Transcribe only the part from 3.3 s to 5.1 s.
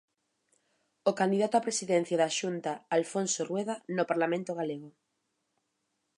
Rueda, no Parlamento galego.